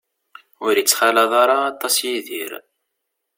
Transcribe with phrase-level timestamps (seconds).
[0.65, 2.51] Ur ittxalaḍ ara aṭas Yidir.